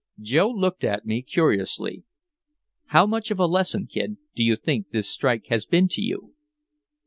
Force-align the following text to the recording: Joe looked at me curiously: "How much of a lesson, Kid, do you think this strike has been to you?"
Joe 0.19 0.49
looked 0.49 0.83
at 0.83 1.05
me 1.05 1.21
curiously: 1.21 2.03
"How 2.87 3.05
much 3.05 3.29
of 3.29 3.37
a 3.39 3.45
lesson, 3.45 3.85
Kid, 3.85 4.17
do 4.33 4.41
you 4.41 4.55
think 4.55 4.89
this 4.89 5.07
strike 5.07 5.45
has 5.49 5.67
been 5.67 5.87
to 5.89 6.01
you?" 6.01 6.33